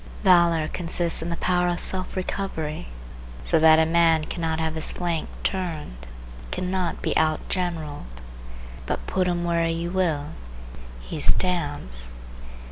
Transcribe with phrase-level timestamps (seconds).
[0.23, 2.87] Valor consists in the power of self recovery,
[3.43, 6.07] so that a man cannot have his flank turned,
[6.49, 8.07] cannot be out generalled,
[8.87, 10.29] but put him where you will,
[11.01, 12.13] he stands.